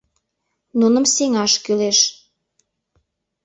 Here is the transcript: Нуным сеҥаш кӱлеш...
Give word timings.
Нуным 0.79 1.05
сеҥаш 1.13 1.53
кӱлеш... 1.63 1.99